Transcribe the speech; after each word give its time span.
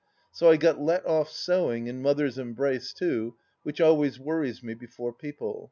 So 0.31 0.49
I 0.49 0.57
got 0.57 0.81
let 0.81 1.05
off 1.05 1.29
sewing 1.29 1.87
and 1.87 2.01
Mother's 2.01 2.39
embrace, 2.39 2.91
too, 2.91 3.35
which 3.61 3.79
always 3.79 4.19
worries 4.19 4.63
me 4.63 4.73
before 4.73 5.13
people. 5.13 5.59